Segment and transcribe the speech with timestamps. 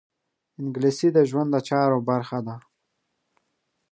[0.59, 2.55] انګلیسي د ژوند د چارو برخه ده